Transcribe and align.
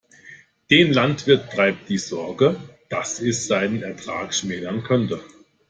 Den 0.71 0.91
Landwirt 0.93 1.51
treibt 1.53 1.87
die 1.87 1.99
Sorge, 1.99 2.55
dass 2.89 3.19
es 3.21 3.45
seinen 3.45 3.83
Ertrag 3.83 4.33
schmälern 4.33 4.81
könnte. 4.81 5.21